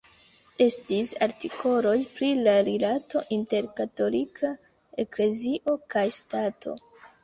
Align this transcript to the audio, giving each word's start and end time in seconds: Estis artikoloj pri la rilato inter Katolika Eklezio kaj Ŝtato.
Estis 0.65 1.11
artikoloj 1.25 1.93
pri 2.17 2.31
la 2.49 2.57
rilato 2.71 3.23
inter 3.39 3.71
Katolika 3.79 4.55
Eklezio 5.09 5.81
kaj 5.97 6.11
Ŝtato. 6.23 6.81